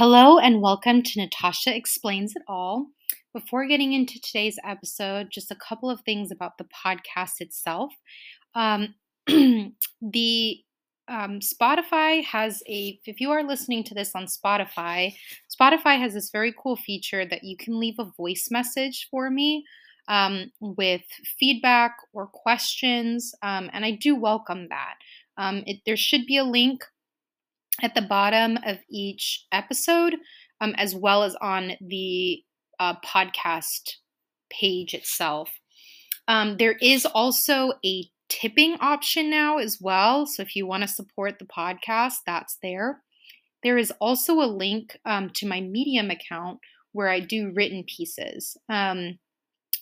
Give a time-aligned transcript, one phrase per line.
[0.00, 2.86] Hello and welcome to Natasha Explains It All.
[3.34, 7.92] Before getting into today's episode, just a couple of things about the podcast itself.
[8.54, 8.94] Um,
[9.26, 10.58] the
[11.06, 15.14] um, Spotify has a, if you are listening to this on Spotify,
[15.54, 19.66] Spotify has this very cool feature that you can leave a voice message for me
[20.08, 21.02] um, with
[21.38, 24.94] feedback or questions, um, and I do welcome that.
[25.36, 26.86] Um, it, there should be a link
[27.82, 30.16] at the bottom of each episode,
[30.60, 32.42] um, as well as on the
[32.78, 33.96] uh, podcast
[34.50, 35.50] page itself.
[36.28, 40.26] Um, there is also a tipping option now as well.
[40.26, 43.02] So if you want to support the podcast, that's there.
[43.62, 46.60] There is also a link um, to my Medium account
[46.92, 48.56] where I do written pieces.
[48.68, 49.18] Um,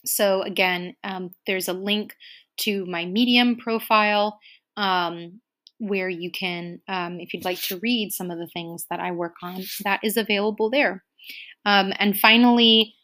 [0.04, 2.14] so again, um, there's a link
[2.58, 4.38] to my Medium profile.
[4.76, 5.40] Um,
[5.78, 9.12] where you can, um, if you'd like to read some of the things that I
[9.12, 11.04] work on, that is available there.
[11.64, 12.94] Um, and finally,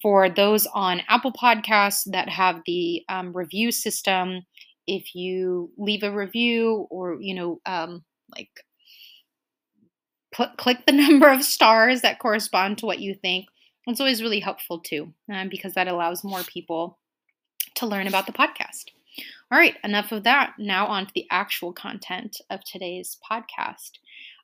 [0.00, 4.42] for those on Apple Podcasts that have the um, review system,
[4.86, 8.50] if you leave a review or, you know, um, like
[10.32, 13.46] put, click the number of stars that correspond to what you think,
[13.86, 16.98] it's always really helpful too, um, because that allows more people
[17.76, 18.93] to learn about the podcast.
[19.50, 20.54] All right, enough of that.
[20.58, 23.92] Now, on to the actual content of today's podcast.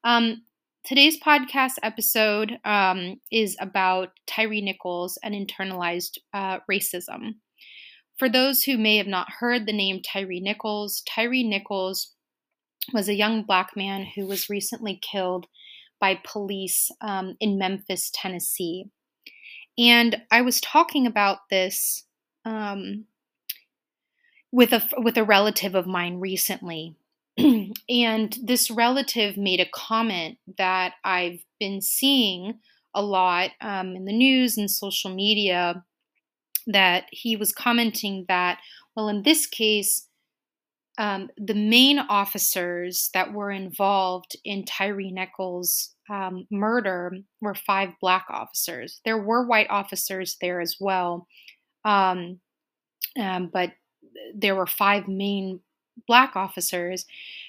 [0.04, 0.42] Um,
[0.84, 7.34] today's podcast episode um, is about Tyre Nichols and internalized uh, racism.
[8.18, 12.12] For those who may have not heard the name Tyre Nichols, Tyre Nichols
[12.92, 15.46] was a young black man who was recently killed
[16.00, 18.86] by police um, in Memphis, Tennessee.
[19.78, 22.04] And I was talking about this
[22.44, 23.06] um,
[24.52, 26.96] with a with a relative of mine recently
[27.88, 32.58] and this relative made a comment that I've been seeing
[32.94, 35.84] a lot um, in the news and social media
[36.66, 38.58] that he was commenting that
[38.96, 40.08] well in this case
[40.98, 48.26] um, the main officers that were involved in Tyre Nichols' um, murder were five black
[48.28, 49.00] officers.
[49.06, 51.26] There were white officers there as well,
[51.86, 52.40] um,
[53.18, 53.70] um but
[54.34, 55.60] there were five main
[56.06, 57.04] black officers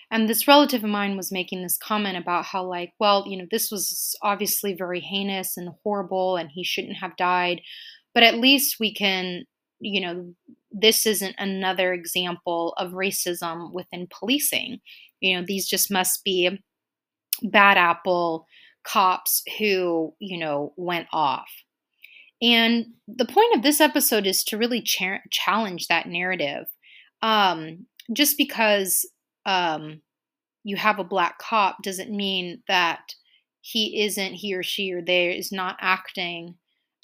[0.09, 3.45] and this relative of mine was making this comment about how like well you know
[3.49, 7.61] this was obviously very heinous and horrible and he shouldn't have died
[8.13, 9.45] but at least we can
[9.79, 10.33] you know
[10.71, 14.79] this isn't another example of racism within policing.
[15.19, 16.63] You know these just must be
[17.43, 18.45] bad apple
[18.83, 21.49] cops who you know went off
[22.41, 26.65] and the point of this episode is to really cha- challenge that narrative.
[27.21, 29.07] Um, just because
[29.45, 30.01] um,
[30.63, 33.13] you have a black cop doesn't mean that
[33.61, 36.55] he isn't, he or she or they is not acting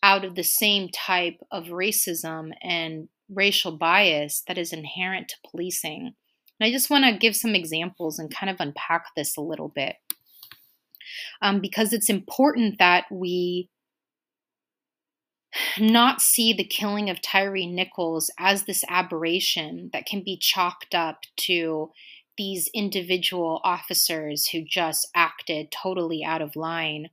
[0.02, 6.14] out of the same type of racism and racial bias that is inherent to policing.
[6.60, 9.70] And I just want to give some examples and kind of unpack this a little
[9.70, 9.96] bit.
[11.42, 13.70] Um, because it's important that we
[15.80, 21.22] not see the killing of Tyre Nichols as this aberration that can be chalked up
[21.38, 21.92] to
[22.38, 27.10] these individual officers who just acted totally out of line,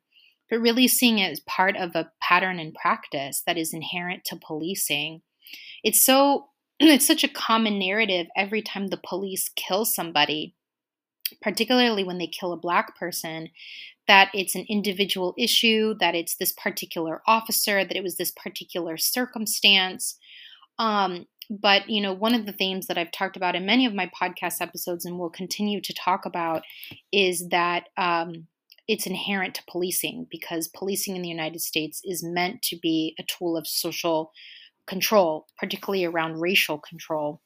[0.51, 4.37] but really seeing it as part of a pattern and practice that is inherent to
[4.37, 5.23] policing.
[5.83, 6.49] It's so
[6.81, 10.55] it's such a common narrative every time the police kill somebody,
[11.43, 13.49] particularly when they kill a black person,
[14.07, 18.97] that it's an individual issue, that it's this particular officer, that it was this particular
[18.97, 20.19] circumstance.
[20.79, 23.95] Um, but you know, one of the themes that I've talked about in many of
[23.95, 26.63] my podcast episodes, and will continue to talk about,
[27.13, 28.47] is that um,
[28.89, 33.25] it's inherent to policing because policing in the United States is meant to be a
[33.25, 34.33] tool of social
[34.87, 37.41] control, particularly around racial control.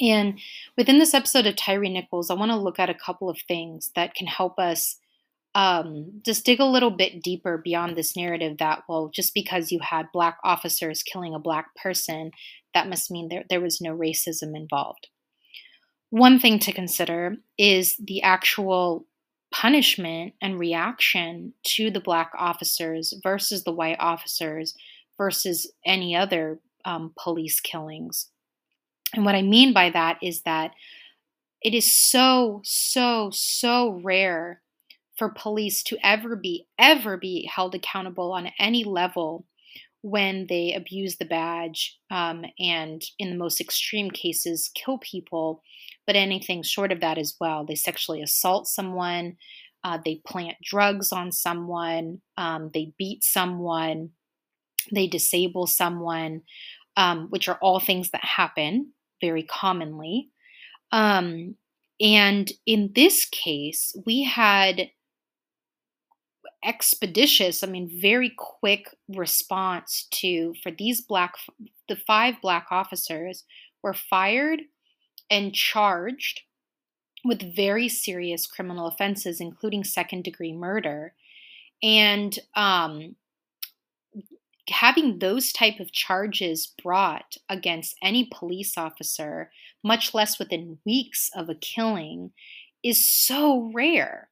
[0.00, 0.38] And
[0.76, 3.90] within this episode of Tyre Nichols, I want to look at a couple of things
[3.94, 4.98] that can help us
[5.54, 9.78] um, just dig a little bit deeper beyond this narrative that, well, just because you
[9.80, 12.32] had black officers killing a black person,
[12.74, 15.08] that must mean there, there was no racism involved.
[16.10, 19.06] One thing to consider is the actual
[19.52, 24.74] punishment and reaction to the black officers versus the white officers
[25.16, 28.30] versus any other um, police killings.
[29.14, 30.72] And what I mean by that is that
[31.62, 34.60] it is so, so, so rare
[35.16, 39.46] for police to ever be ever be held accountable on any level
[40.02, 45.62] when they abuse the badge um, and in the most extreme cases kill people.
[46.06, 47.64] But anything short of that as well.
[47.64, 49.36] They sexually assault someone
[49.84, 54.10] uh, they plant drugs on someone, um, they beat someone,
[54.92, 56.40] they disable someone,
[56.96, 58.92] um, which are all things that happen
[59.24, 60.28] very commonly.
[60.92, 61.56] Um,
[62.00, 64.90] and in this case, we had
[66.62, 71.34] expeditious, I mean, very quick response to for these black,
[71.88, 73.44] the five black officers
[73.82, 74.60] were fired
[75.30, 76.42] and charged
[77.24, 81.14] with very serious criminal offenses, including second degree murder.
[81.82, 83.16] And um,
[84.70, 89.50] having those type of charges brought against any police officer
[89.82, 92.32] much less within weeks of a killing
[92.82, 94.28] is so rare.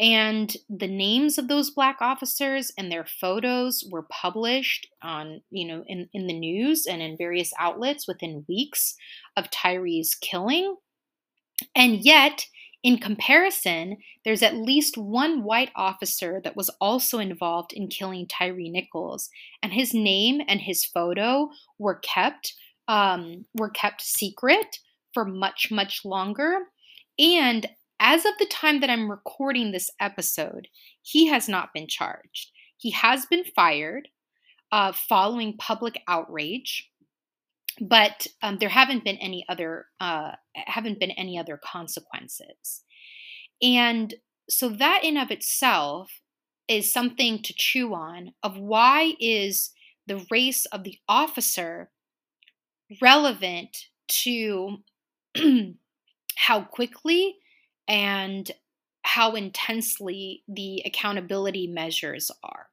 [0.00, 5.84] And the names of those black officers and their photos were published on you know
[5.86, 8.94] in, in the news and in various outlets within weeks
[9.36, 10.76] of Tyre's killing.
[11.76, 12.46] And yet
[12.82, 18.56] in comparison, there's at least one white officer that was also involved in killing Tyre
[18.56, 19.30] Nichols,
[19.62, 22.54] and his name and his photo were kept
[22.88, 24.78] um, were kept secret
[25.14, 26.68] for much much longer.
[27.18, 27.66] And
[28.00, 30.66] as of the time that I'm recording this episode,
[31.02, 32.50] he has not been charged.
[32.76, 34.08] He has been fired
[34.72, 36.90] uh, following public outrage
[37.80, 42.84] but um, there haven't been any other uh, haven't been any other consequences.
[43.62, 44.14] And
[44.48, 46.20] so that in of itself
[46.68, 49.72] is something to chew on of why is
[50.06, 51.90] the race of the officer
[53.00, 53.76] relevant
[54.08, 54.78] to
[56.36, 57.36] how quickly
[57.88, 58.50] and
[59.04, 62.66] how intensely the accountability measures are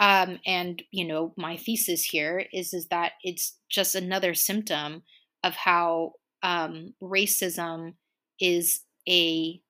[0.00, 5.02] um, and you know, my thesis here is is that it's just another symptom
[5.44, 6.12] of how
[6.42, 7.94] um, racism
[8.40, 9.60] is a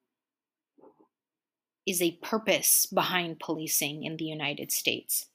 [1.86, 5.26] is a purpose behind policing in the United States.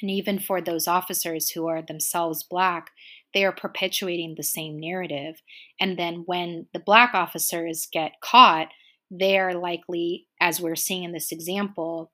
[0.00, 2.90] And even for those officers who are themselves black,
[3.34, 5.42] they are perpetuating the same narrative.
[5.78, 8.68] And then when the black officers get caught,
[9.10, 12.12] they are likely, as we're seeing in this example,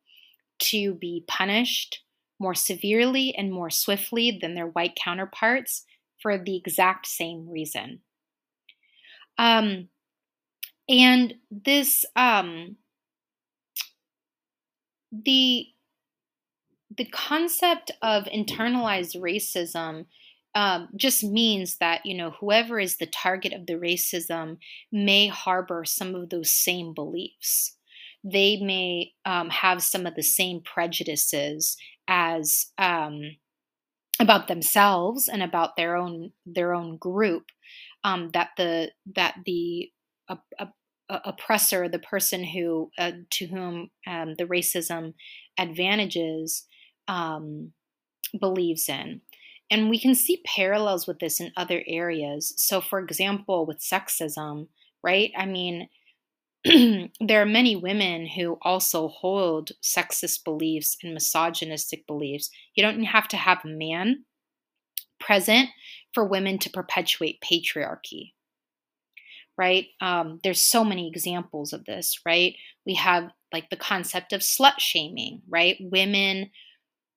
[0.59, 2.03] to be punished
[2.39, 5.85] more severely and more swiftly than their white counterparts
[6.21, 8.01] for the exact same reason.
[9.39, 9.89] Um,
[10.89, 12.77] and this, um,
[15.13, 15.67] the
[16.97, 20.07] the concept of internalized racism
[20.55, 24.57] um, just means that you know whoever is the target of the racism
[24.91, 27.76] may harbor some of those same beliefs
[28.27, 31.77] they may um, have some of the same prejudices
[32.09, 33.37] as um,
[34.19, 37.45] about themselves and about their own their own group
[38.05, 39.91] um, that the that the
[40.29, 40.37] uh,
[41.09, 45.15] uh, oppressor, the person who uh, to whom um, the racism
[45.59, 46.67] advantages,
[47.09, 47.73] um,
[48.39, 49.21] believes in.
[49.71, 52.55] And we can see parallels with this in other areas.
[52.57, 54.69] So, for example, with sexism,
[55.03, 55.33] right?
[55.37, 55.89] I mean,
[57.21, 62.51] there are many women who also hold sexist beliefs and misogynistic beliefs.
[62.75, 64.25] You don't have to have a man
[65.21, 65.71] present
[66.13, 68.33] for women to perpetuate patriarchy
[69.59, 69.87] right?
[70.01, 72.55] Um, there's so many examples of this right?
[72.85, 75.77] We have like the concept of slut shaming right?
[75.81, 76.51] Women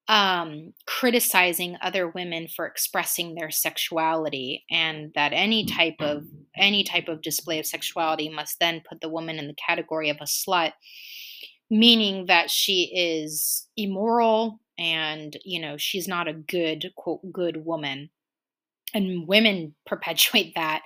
[0.09, 6.25] um, criticizing other women for expressing their sexuality and that any type of
[6.57, 10.17] any type of display of sexuality must then put the woman in the category of
[10.19, 10.73] a slut
[11.69, 18.09] meaning that she is immoral and you know she's not a good quote good woman.
[18.93, 20.81] And women perpetuate that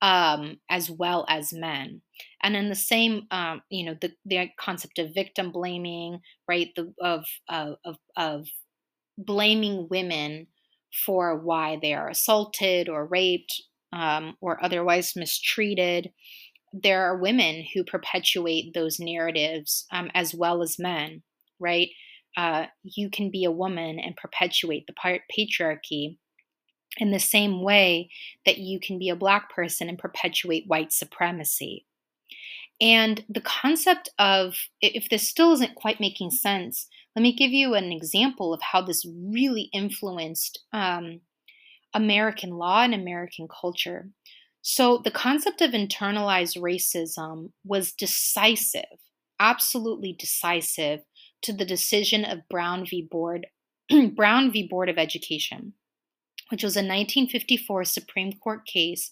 [0.00, 2.02] um, as well as men.
[2.40, 6.92] And in the same um, you know the, the concept of victim blaming right the
[7.00, 8.46] of of of, of
[9.18, 10.46] blaming women
[11.04, 16.10] for why they are assaulted or raped um, or otherwise mistreated.
[16.72, 21.22] There are women who perpetuate those narratives um, as well as men,
[21.58, 21.88] right?
[22.36, 26.18] Uh, you can be a woman and perpetuate the patriarchy
[26.98, 28.10] in the same way
[28.46, 31.84] that you can be a black person and perpetuate white supremacy.
[32.80, 36.86] And the concept of, if this still isn't quite making sense,
[37.18, 41.20] let me give you an example of how this really influenced um,
[41.92, 44.10] American law and American culture.
[44.62, 49.00] So, the concept of internalized racism was decisive,
[49.40, 51.00] absolutely decisive
[51.42, 53.02] to the decision of Brown v.
[53.02, 53.48] Board,
[54.14, 54.68] Brown v.
[54.68, 55.72] Board of Education,
[56.50, 59.10] which was a 1954 Supreme Court case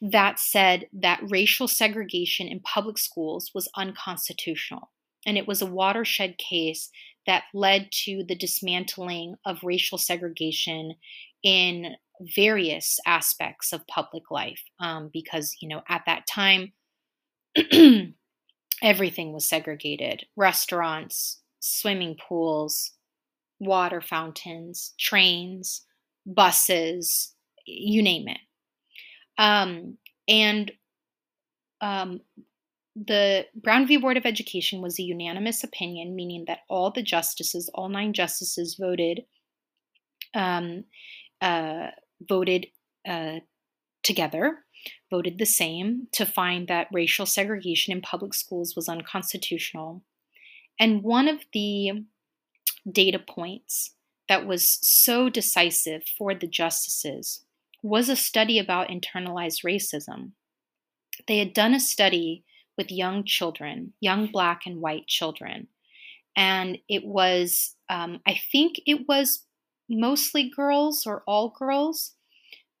[0.00, 4.90] that said that racial segregation in public schools was unconstitutional.
[5.26, 6.88] And it was a watershed case
[7.26, 10.94] that led to the dismantling of racial segregation
[11.42, 11.96] in
[12.34, 14.62] various aspects of public life.
[14.80, 16.72] Um, because, you know, at that time,
[18.82, 22.92] everything was segregated restaurants, swimming pools,
[23.58, 25.82] water fountains, trains,
[26.26, 28.38] buses, you name it.
[29.38, 30.72] Um, and
[31.80, 32.20] um,
[32.96, 33.98] the Brown v.
[33.98, 38.76] Board of Education was a unanimous opinion, meaning that all the justices, all nine justices,
[38.80, 39.24] voted
[40.34, 40.84] um,
[41.42, 41.88] uh,
[42.26, 42.66] voted
[43.06, 43.40] uh,
[44.02, 44.64] together,
[45.10, 50.02] voted the same to find that racial segregation in public schools was unconstitutional.
[50.80, 52.04] And one of the
[52.90, 53.92] data points
[54.28, 57.44] that was so decisive for the justices
[57.82, 60.32] was a study about internalized racism.
[61.28, 62.44] They had done a study
[62.76, 65.68] with young children, young black and white children.
[66.36, 69.44] And it was, um, I think it was
[69.88, 72.12] mostly girls or all girls.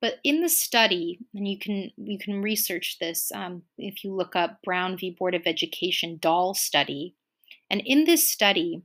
[0.00, 4.36] But in the study, and you can you can research this um, if you look
[4.36, 5.16] up Brown v.
[5.18, 7.14] Board of Education doll study,
[7.70, 8.82] and in this study,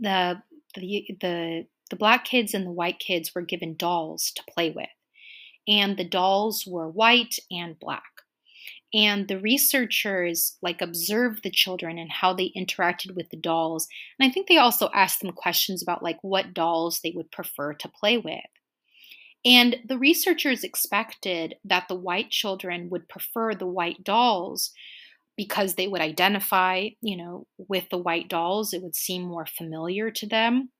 [0.00, 0.42] the
[0.74, 4.88] the the the black kids and the white kids were given dolls to play with,
[5.68, 8.22] and the dolls were white and black
[8.94, 13.88] and the researchers like observed the children and how they interacted with the dolls.
[14.18, 17.74] And i think they also asked them questions about like what dolls they would prefer
[17.74, 18.40] to play with.
[19.44, 24.72] And the researchers expected that the white children would prefer the white dolls
[25.36, 28.72] because they would identify you know with the white dolls.
[28.72, 30.70] It would seem more familiar to them.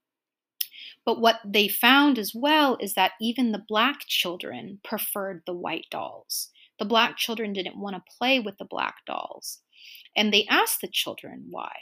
[1.05, 5.87] But what they found as well is that even the black children preferred the white
[5.91, 9.61] dolls the black children didn't want to play with the black dolls.
[10.16, 11.73] And they asked the children why.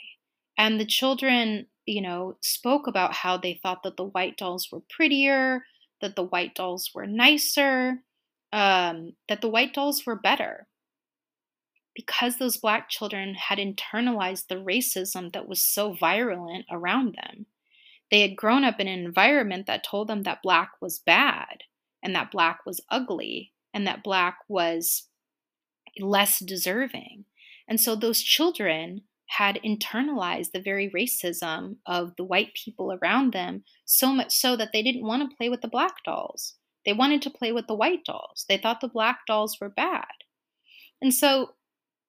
[0.56, 4.82] And the children, you know, spoke about how they thought that the white dolls were
[4.88, 5.64] prettier,
[6.00, 8.02] that the white dolls were nicer,
[8.52, 10.66] um, that the white dolls were better.
[11.94, 17.46] Because those black children had internalized the racism that was so virulent around them.
[18.10, 21.62] They had grown up in an environment that told them that black was bad
[22.02, 25.08] and that black was ugly and that black was
[25.98, 27.24] less deserving.
[27.68, 33.64] And so those children had internalized the very racism of the white people around them
[33.84, 36.54] so much so that they didn't want to play with the black dolls.
[36.86, 38.44] They wanted to play with the white dolls.
[38.48, 40.04] They thought the black dolls were bad.
[41.00, 41.54] And so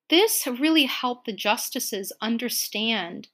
[0.10, 3.30] this really helped the justices understand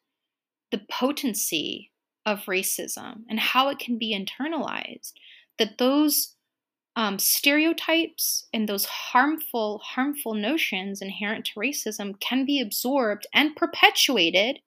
[0.72, 1.92] the potency
[2.26, 5.14] of racism and how it can be internalized.
[5.58, 6.36] That those
[6.96, 14.60] um, stereotypes and those harmful, harmful notions inherent to racism can be absorbed and perpetuated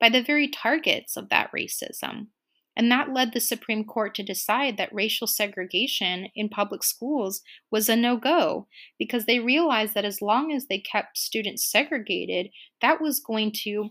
[0.00, 2.26] by the very targets of that racism.
[2.74, 7.88] And that led the Supreme Court to decide that racial segregation in public schools was
[7.88, 8.66] a no go
[8.98, 12.48] because they realized that as long as they kept students segregated,
[12.80, 13.90] that was going to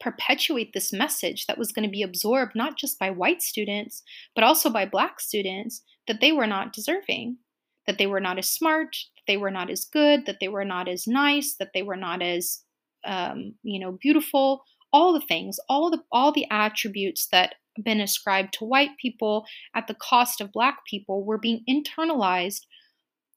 [0.00, 4.02] perpetuate this message that was going to be absorbed not just by white students,
[4.34, 7.38] but also by black students that they were not deserving,
[7.86, 10.64] that they were not as smart, that they were not as good, that they were
[10.64, 12.62] not as nice, that they were not as
[13.04, 14.64] um, you know beautiful.
[14.92, 19.46] All the things, all the all the attributes that have been ascribed to white people
[19.74, 22.62] at the cost of black people were being internalized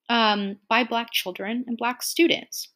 [0.09, 2.69] um, by black children and black students.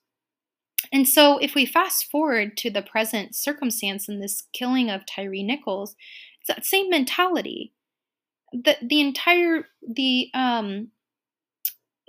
[0.91, 5.43] And so, if we fast forward to the present circumstance in this killing of Tyre
[5.43, 5.96] Nichols,
[6.39, 7.74] it's that same mentality
[8.53, 10.89] the the entire the um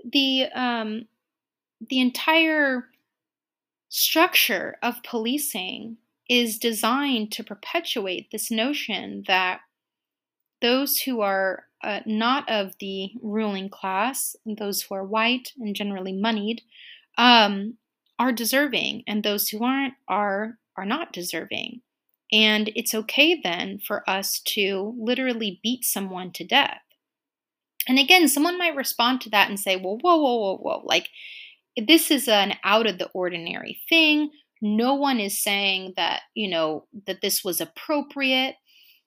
[0.05, 1.07] the um
[1.89, 2.89] the entire
[3.89, 5.97] structure of policing
[6.29, 9.61] is designed to perpetuate this notion that
[10.63, 16.13] those who are uh, not of the ruling class, those who are white and generally
[16.13, 16.63] moneyed,
[17.17, 17.75] um,
[18.19, 21.81] are deserving, and those who aren't are are not deserving.
[22.33, 26.81] And it's okay then for us to literally beat someone to death.
[27.89, 30.83] And again, someone might respond to that and say, well, whoa, whoa, whoa, whoa.
[30.85, 31.09] Like,
[31.77, 34.31] this is an out of the ordinary thing.
[34.61, 38.57] No one is saying that, you know, that this was appropriate.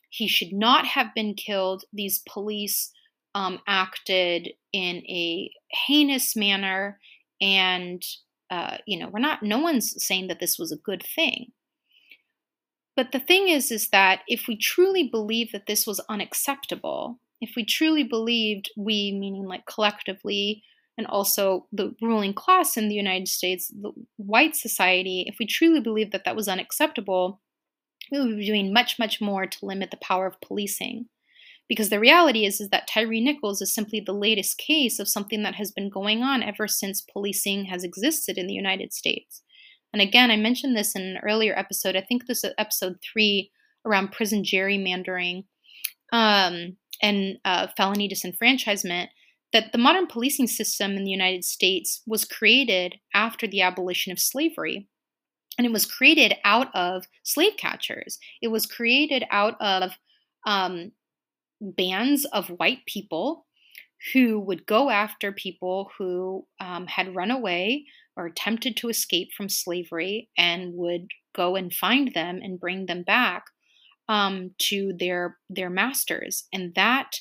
[0.10, 1.84] He should not have been killed.
[1.94, 2.92] These police
[3.36, 7.00] um, acted in a heinous manner.
[7.42, 8.04] And,
[8.50, 11.52] uh, you know, we're not, no one's saying that this was a good thing.
[12.96, 17.56] But the thing is, is that if we truly believe that this was unacceptable, if
[17.56, 20.64] we truly believed, we, meaning like collectively,
[20.98, 25.80] and also the ruling class in the United States, the white society, if we truly
[25.80, 27.42] believe that that was unacceptable,
[28.12, 31.08] we would be doing much, much more to limit the power of policing.
[31.68, 35.44] Because the reality is, is that Tyre Nichols is simply the latest case of something
[35.44, 39.43] that has been going on ever since policing has existed in the United States.
[39.94, 41.96] And again, I mentioned this in an earlier episode.
[41.96, 43.52] I think this is episode three
[43.86, 45.46] around prison gerrymandering
[46.12, 49.08] um, and uh, felony disenfranchisement
[49.52, 54.20] that the modern policing system in the United States was created after the abolition of
[54.20, 54.88] slavery.
[55.58, 58.18] And it was created out of slave catchers.
[58.42, 59.92] It was created out of
[60.48, 60.92] um,
[61.62, 63.46] bands of white people
[64.12, 67.86] who would go after people who um, had run away
[68.16, 73.04] or attempted to escape from slavery and would go and find them and bring them
[73.04, 73.46] back
[74.10, 76.46] um, to their their masters.
[76.54, 77.20] And that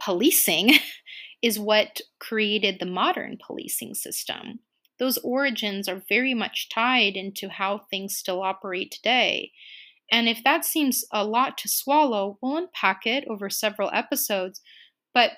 [0.00, 0.74] policing
[1.42, 4.60] is what created the modern policing system.
[4.98, 9.52] Those origins are very much tied into how things still operate today.
[10.10, 14.60] And if that seems a lot to swallow we'll unpack it over several episodes.
[15.12, 15.32] But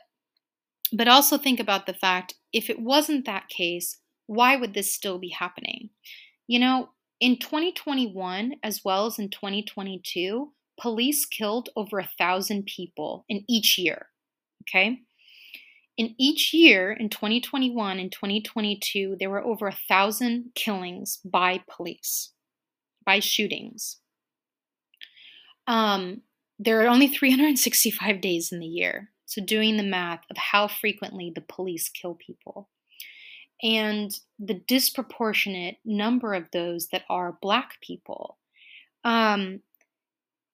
[0.92, 5.18] but also think about the fact if it wasn't that case why would this still
[5.18, 5.90] be happening
[6.46, 6.88] you know
[7.20, 13.76] in 2021, as well as in 2022, police killed over a thousand people in each
[13.78, 14.06] year.
[14.62, 15.00] Okay?
[15.96, 22.32] In each year, in 2021 and 2022, there were over a thousand killings by police,
[23.04, 23.96] by shootings.
[25.66, 26.22] Um,
[26.60, 29.10] there are only 365 days in the year.
[29.26, 32.70] So, doing the math of how frequently the police kill people
[33.62, 38.38] and the disproportionate number of those that are Black people.
[39.04, 39.60] Um,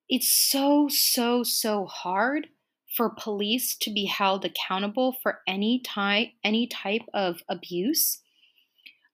[0.09, 2.47] it's so, so, so hard
[2.95, 8.21] for police to be held accountable for any type, any type of abuse.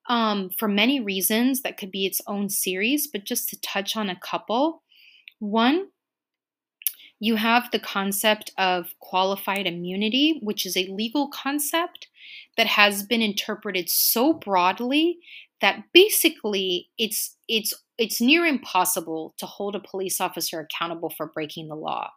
[0.10, 4.10] Um, for many reasons that could be its own series, but just to touch on
[4.10, 4.84] a couple.
[5.40, 5.88] One,
[7.20, 12.08] you have the concept of qualified immunity, which is a legal concept
[12.58, 15.20] that has been interpreted so broadly
[15.62, 21.68] that basically it's it's it's near impossible to hold a police officer accountable for breaking
[21.68, 22.10] the law.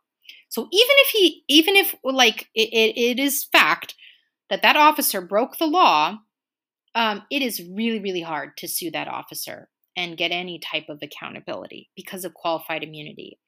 [0.48, 3.94] So even if he even if like it, it, it is fact
[4.50, 6.18] that that officer broke the law,
[6.94, 11.00] um, it is really really hard to sue that officer and get any type of
[11.02, 13.38] accountability because of qualified immunity.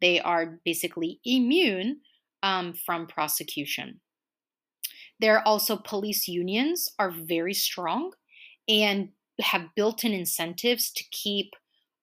[0.00, 2.00] They are basically immune
[2.42, 4.00] um, from prosecution.
[5.20, 8.12] There are also police unions are very strong
[8.68, 11.52] and have built-in incentives to keep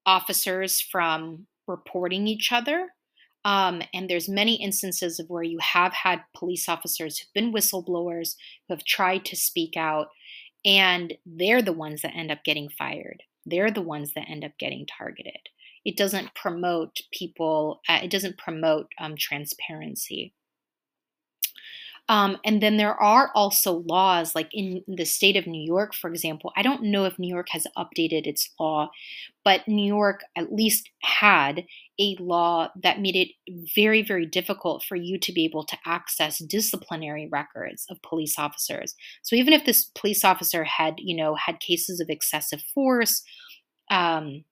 [0.05, 2.89] officers from reporting each other.
[3.45, 8.35] Um, and there's many instances of where you have had police officers who've been whistleblowers
[8.67, 10.07] who have tried to speak out,
[10.63, 13.21] and they're the ones that end up getting fired.
[13.45, 15.49] They're the ones that end up getting targeted.
[15.83, 17.81] It doesn't promote people.
[17.89, 20.33] Uh, it doesn't promote um, transparency.
[22.09, 26.09] Um, and then there are also laws, like in the state of New York, for
[26.09, 26.51] example.
[26.57, 28.89] I don't know if New York has updated its law,
[29.45, 31.65] but New York at least had
[31.99, 33.29] a law that made it
[33.73, 38.95] very, very difficult for you to be able to access disciplinary records of police officers.
[39.21, 43.23] So even if this police officer had, you know, had cases of excessive force,
[43.89, 44.43] um,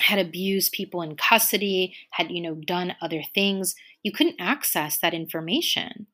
[0.00, 5.14] had abused people in custody, had, you know, done other things, you couldn't access that
[5.14, 6.06] information.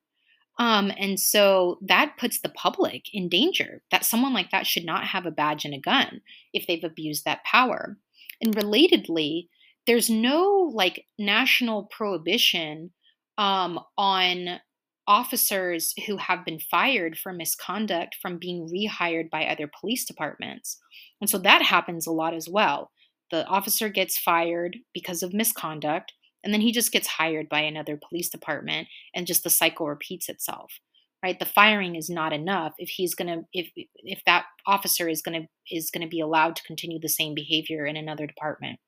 [0.59, 5.05] Um, and so that puts the public in danger that someone like that should not
[5.05, 6.23] have a badge and a gun
[6.55, 7.99] if they've abused that power.
[8.41, 9.49] And relatedly,
[9.87, 12.91] there's no like national prohibition
[13.39, 14.61] um, on
[15.07, 20.79] officers who have been fired for misconduct from being rehired by other police departments.
[21.21, 22.91] And so that happens a lot as well.
[23.31, 26.13] The officer gets fired because of misconduct
[26.45, 30.29] and then he just gets hired by another police department and just the cycle repeats
[30.29, 30.81] itself
[31.23, 31.39] right?
[31.41, 35.43] The firing is not enough if he's going to if if that officer is going
[35.43, 38.79] to is going to be allowed to continue the same behavior in another department.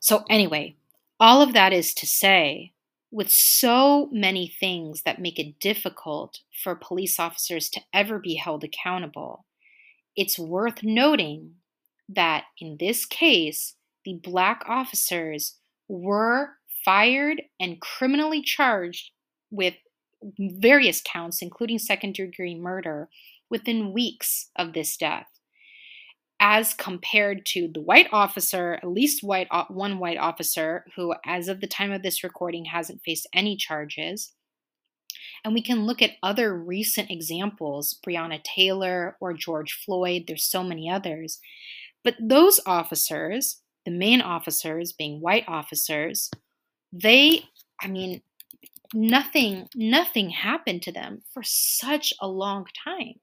[0.00, 0.76] So anyway
[1.20, 2.72] all of that is to say
[3.10, 8.64] with so many things that make it difficult for police officers to ever be held
[8.64, 9.44] accountable
[10.16, 11.54] it's worth noting
[12.08, 15.56] that in this case the black officers
[15.88, 16.50] were
[16.84, 19.10] fired and criminally charged
[19.50, 19.74] with
[20.38, 23.08] various counts, including second degree murder,
[23.50, 25.28] within weeks of this death.
[26.40, 31.48] As compared to the white officer, at least white uh, one white officer who, as
[31.48, 34.32] of the time of this recording, hasn't faced any charges,
[35.44, 40.62] And we can look at other recent examples, Breonna Taylor or George Floyd, there's so
[40.62, 41.38] many others.
[42.04, 46.30] But those officers, the main officers being white officers,
[46.92, 47.42] they,
[47.80, 48.20] I mean,
[48.92, 53.14] nothing, nothing happened to them for such a long time.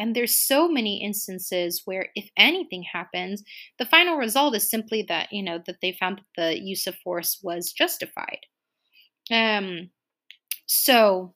[0.00, 3.44] And there's so many instances where if anything happens,
[3.78, 6.96] the final result is simply that, you know, that they found that the use of
[6.96, 8.40] force was justified.
[9.30, 9.90] Um,
[10.66, 11.32] so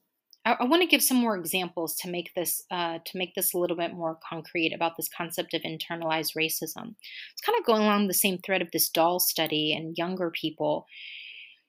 [0.46, 3.58] I, want to give some more examples to make this uh, to make this a
[3.58, 6.94] little bit more concrete about this concept of internalized racism.
[7.32, 10.86] It's kind of going along the same thread of this doll study and younger people.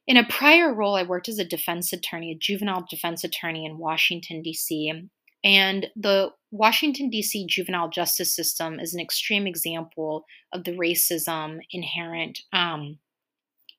[0.05, 3.79] In a prior role, I worked as a defense attorney, a juvenile defense attorney in
[3.79, 5.09] Washington, D.C.
[5.43, 7.45] And the Washington, D.C.
[7.47, 12.99] juvenile justice system is an extreme example of the racism inherent um,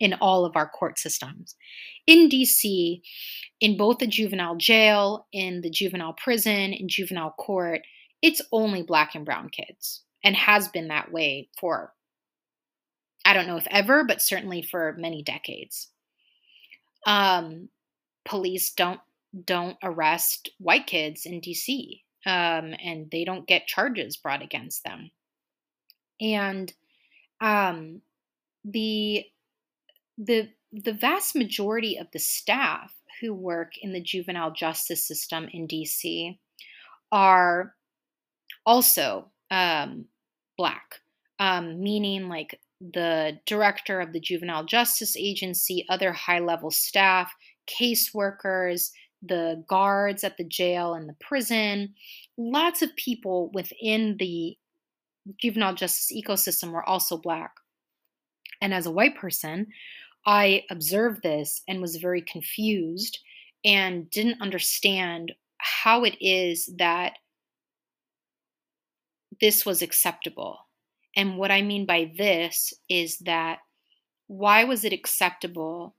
[0.01, 1.57] in all of our court systems.
[2.07, 3.01] In DC,
[3.61, 7.83] in both the juvenile jail, in the juvenile prison, in juvenile court,
[8.23, 11.93] it's only black and brown kids and has been that way for,
[13.25, 15.89] I don't know if ever, but certainly for many decades.
[17.07, 17.69] Um,
[18.25, 19.01] police don't
[19.45, 25.11] don't arrest white kids in DC, um, and they don't get charges brought against them.
[26.21, 26.73] And
[27.41, 28.01] um,
[28.65, 29.25] the
[30.19, 35.67] the the vast majority of the staff who work in the juvenile justice system in
[35.67, 36.39] DC
[37.11, 37.75] are
[38.67, 40.05] also um,
[40.59, 41.01] black,
[41.39, 47.33] um, meaning like the director of the juvenile justice agency, other high level staff,
[47.67, 48.91] caseworkers,
[49.23, 51.95] the guards at the jail and the prison,
[52.37, 54.57] lots of people within the
[55.41, 57.51] juvenile justice ecosystem were also black.
[58.61, 59.67] And as a white person,
[60.29, 63.19] I observed this and was very confused
[63.65, 67.15] and didn't understand how it is that
[69.41, 70.59] this was acceptable.
[71.17, 73.61] And what I mean by this is that
[74.27, 75.97] why was it acceptable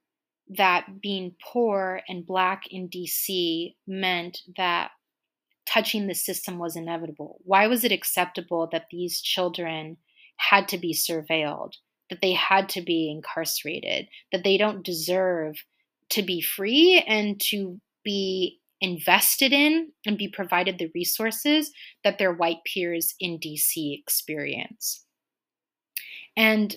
[0.49, 4.91] that being poor and black in DC meant that
[5.65, 7.39] touching the system was inevitable?
[7.45, 9.97] Why was it acceptable that these children
[10.37, 11.73] had to be surveilled?
[12.09, 15.63] That they had to be incarcerated, that they don't deserve
[16.09, 21.71] to be free and to be invested in and be provided the resources
[22.03, 25.05] that their white peers in DC experience.
[26.35, 26.75] And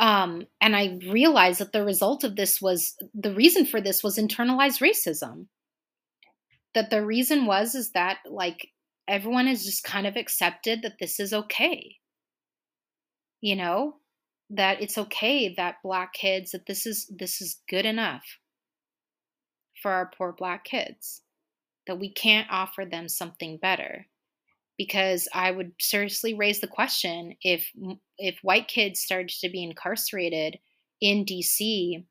[0.00, 4.18] um, and I realized that the result of this was the reason for this was
[4.18, 5.46] internalized racism.
[6.74, 8.68] That the reason was is that like
[9.06, 11.96] everyone has just kind of accepted that this is okay.
[13.40, 13.96] You know,
[14.52, 18.24] that it's okay that black kids that this is this is good enough
[19.82, 21.22] for our poor black kids
[21.86, 24.06] that we can't offer them something better.
[24.78, 27.70] Because i would seriously raise the question if
[28.18, 30.58] if white kids started to be incarcerated
[31.00, 32.04] in dc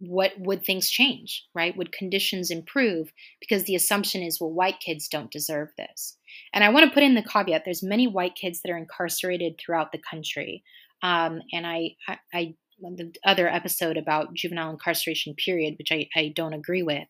[0.00, 1.76] what would things change right?
[1.76, 3.12] Would conditions improve?
[3.40, 6.16] Because the assumption is well white kids don't deserve this.
[6.54, 9.58] And i want to put in the caveat there's many white kids that are incarcerated
[9.58, 10.62] throughout the country
[11.02, 16.32] um, and I, I, I, the other episode about juvenile incarceration period, which I, I
[16.34, 17.08] don't agree with.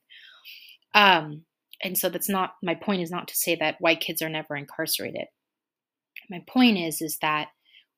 [0.95, 1.45] Um,
[1.83, 4.57] and so that's not my point is not to say that white kids are never
[4.57, 5.27] incarcerated.
[6.31, 7.49] My point is is that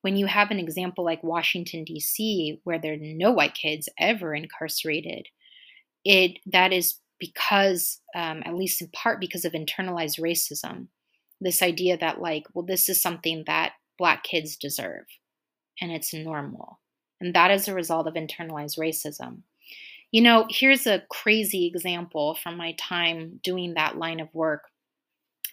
[0.03, 2.61] when you have an example like Washington D.C.
[2.64, 5.26] where there are no white kids ever incarcerated,
[6.05, 10.88] it that is because, um, at least in part, because of internalized racism.
[11.42, 15.05] This idea that like, well, this is something that black kids deserve
[15.81, 16.81] and it's normal.
[17.21, 19.43] And that is a result of internalized racism.
[20.11, 24.64] You know, here's a crazy example from my time doing that line of work.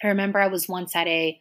[0.02, 1.38] I remember I was once at a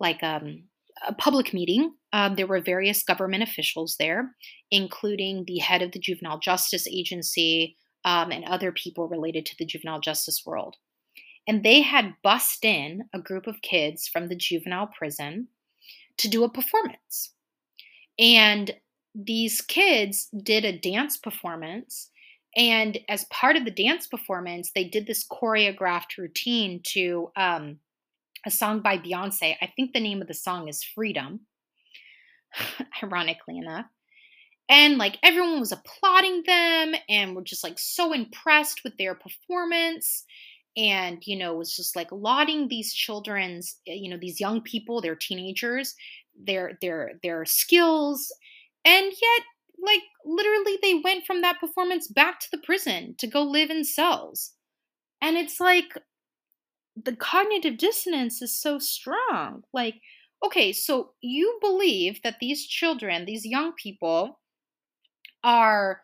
[0.00, 0.64] like um,
[1.06, 1.94] a public meeting.
[2.12, 4.34] Um, there were various government officials there,
[4.70, 9.64] including the head of the Juvenile Justice Agency um, and other people related to the
[9.64, 10.76] juvenile justice world.
[11.46, 15.48] And they had bussed in a group of kids from the juvenile prison
[16.18, 17.32] to do a performance.
[18.18, 18.70] And
[19.14, 22.10] these kids did a dance performance.
[22.56, 27.78] And as part of the dance performance, they did this choreographed routine to um,
[28.46, 29.56] a song by Beyonce.
[29.60, 31.40] I think the name of the song is Freedom,
[33.02, 33.86] ironically enough.
[34.68, 40.24] And like everyone was applauding them and were just like so impressed with their performance
[40.76, 45.00] and you know was just like lauding these children's eh, you know these young people
[45.00, 45.94] they're teenagers
[46.38, 48.32] their their their skills
[48.84, 49.42] and yet
[49.84, 53.84] like literally they went from that performance back to the prison to go live in
[53.84, 54.52] cells
[55.22, 55.98] And it's like
[56.96, 59.64] the cognitive dissonance is so strong.
[59.74, 60.00] Like,
[60.44, 64.40] okay, so you believe that these children, these young people,
[65.44, 66.02] are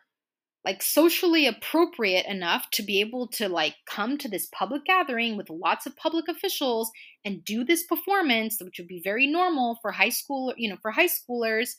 [0.69, 5.49] like socially appropriate enough to be able to like come to this public gathering with
[5.49, 6.91] lots of public officials
[7.25, 10.91] and do this performance which would be very normal for high school you know for
[10.91, 11.71] high schoolers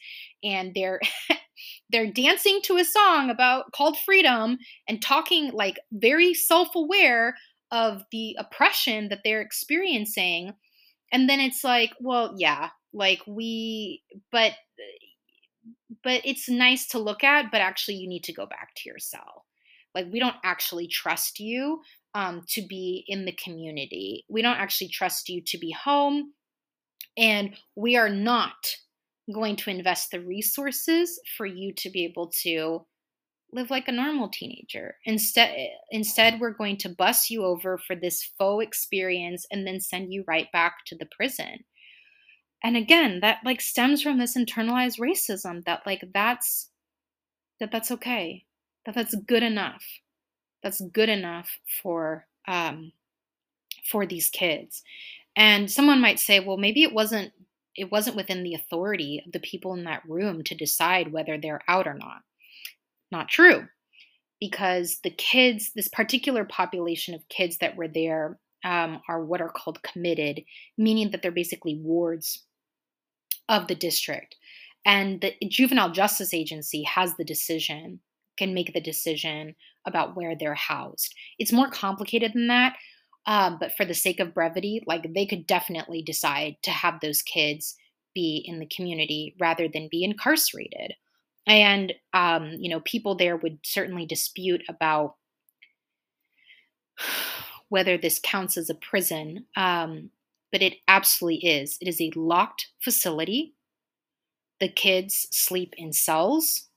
[0.43, 0.99] and they're
[1.91, 7.37] they're dancing to a song about called freedom and talking like very self-aware
[7.71, 10.53] of the oppression that they're experiencing.
[11.13, 14.53] And then it's like well yeah like we but
[16.05, 18.99] but it's nice to look at but actually you need to go back to your
[18.99, 19.45] cell
[19.95, 21.81] like we don't actually trust you
[22.15, 26.33] um, to be in the community we don't actually trust you to be home
[27.17, 28.55] and we are not
[29.33, 32.85] going to invest the resources for you to be able to
[33.53, 34.97] live like a normal teenager.
[35.05, 35.55] Instead
[35.91, 40.25] instead we're going to bus you over for this faux experience and then send you
[40.27, 41.65] right back to the prison.
[42.63, 46.69] And again, that like stems from this internalized racism that like that's
[47.59, 48.45] that that's okay.
[48.87, 49.85] That that's good enough.
[50.63, 51.49] That's good enough
[51.83, 52.93] for um
[53.91, 54.83] for these kids.
[55.37, 57.33] And someone might say, well, maybe it wasn't
[57.77, 61.63] it wasn't within the authority of the people in that room to decide whether they're
[61.69, 62.23] out or not
[63.11, 63.67] not true
[64.41, 69.51] because the kids, this particular population of kids that were there, um, are what are
[69.51, 70.43] called committed,
[70.77, 72.45] meaning that they're basically wards
[73.51, 74.37] of the district.
[74.87, 78.01] And the juvenile justice agency has the decision,
[78.39, 79.55] can make the decision
[79.87, 81.15] about where they're housed.
[81.39, 82.77] It's more complicated than that,
[83.27, 87.21] um, but for the sake of brevity, like they could definitely decide to have those
[87.21, 87.77] kids
[88.15, 90.95] be in the community rather than be incarcerated
[91.47, 95.17] and um, you know people there would certainly dispute about
[97.69, 100.11] whether this counts as a prison um,
[100.53, 103.55] but it absolutely is it is a locked facility
[104.61, 106.69] the kids sleep in cells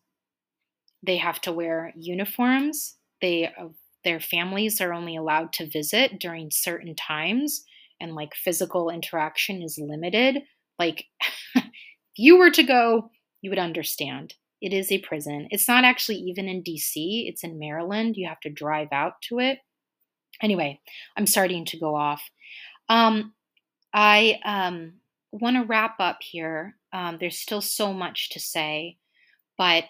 [1.02, 3.68] they have to wear uniforms they uh,
[4.04, 7.64] their families are only allowed to visit during certain times
[8.02, 10.44] and like physical interaction is limited
[10.80, 11.06] like
[11.56, 11.64] if
[12.18, 13.10] you were to go
[13.42, 14.34] you would understand
[14.64, 15.50] it is a prison.
[15.52, 18.16] It's not actually even in DC, it's in Maryland.
[18.16, 19.60] You have to drive out to it.
[20.42, 20.80] Anyway,
[21.18, 22.24] I'm starting to go off.
[22.88, 23.34] Um,
[23.94, 24.94] I um,
[25.32, 26.76] want to wrap up here.
[26.92, 28.98] Um, there's still so much to say,
[29.58, 29.86] but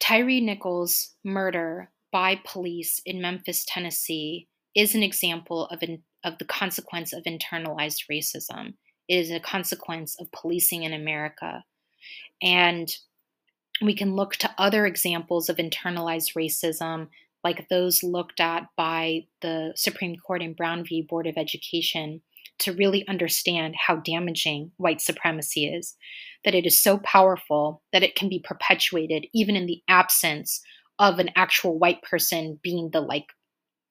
[0.00, 5.82] Tyre Nichols' murder by police in Memphis, Tennessee, is an example of,
[6.24, 8.74] of the consequence of internalized racism.
[9.08, 11.64] It is a consequence of policing in America.
[12.42, 12.94] And
[13.80, 17.08] we can look to other examples of internalized racism,
[17.44, 21.02] like those looked at by the Supreme Court in Brown v.
[21.02, 22.22] Board of Education,
[22.60, 25.96] to really understand how damaging white supremacy is.
[26.44, 30.60] That it is so powerful that it can be perpetuated even in the absence
[30.98, 33.26] of an actual white person being the like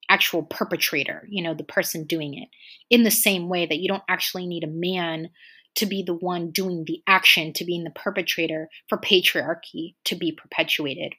[0.10, 2.50] actual perpetrator, you know, the person doing it.
[2.90, 5.30] In the same way that you don't actually need a man
[5.76, 10.34] to be the one doing the action, to being the perpetrator for patriarchy to be
[10.34, 11.14] perpetuated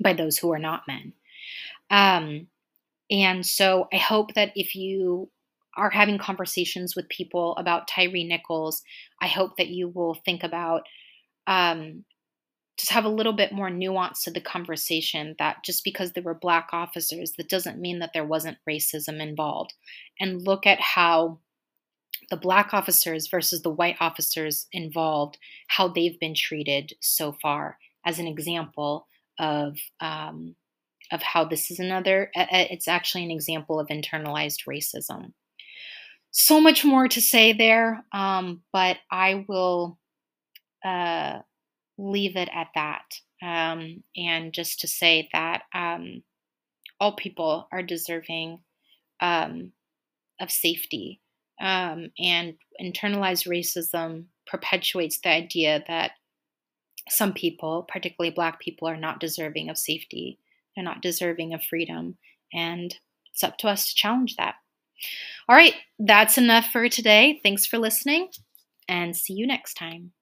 [0.00, 1.14] by those who are not men.
[1.90, 2.48] Um,
[3.10, 5.30] and so I hope that if you
[5.76, 8.82] are having conversations with people about Tyre Nichols,
[9.20, 10.82] I hope that you will think about
[11.46, 12.04] um,
[12.78, 16.34] just have a little bit more nuance to the conversation that just because there were
[16.34, 19.74] black officers, that doesn't mean that there wasn't racism involved.
[20.18, 21.38] And look at how
[22.30, 28.18] the black officers versus the white officers involved, how they've been treated so far, as
[28.18, 29.06] an example
[29.38, 30.56] of um,
[31.12, 32.30] of how this is another.
[32.34, 35.32] It's actually an example of internalized racism.
[36.36, 40.00] So much more to say there, um, but I will
[40.84, 41.38] uh,
[41.96, 43.04] leave it at that.
[43.40, 46.24] Um, and just to say that um,
[46.98, 48.58] all people are deserving
[49.20, 49.70] um,
[50.40, 51.20] of safety
[51.60, 56.12] um, and internalized racism perpetuates the idea that
[57.08, 60.40] some people, particularly Black people, are not deserving of safety.
[60.74, 62.18] They're not deserving of freedom.
[62.52, 62.92] And
[63.32, 64.56] it's up to us to challenge that.
[65.48, 67.40] All right, that's enough for today.
[67.42, 68.28] Thanks for listening,
[68.88, 70.12] and see you next time.